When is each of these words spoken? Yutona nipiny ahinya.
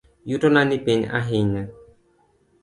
Yutona 0.29 0.61
nipiny 0.67 1.03
ahinya. 1.19 1.63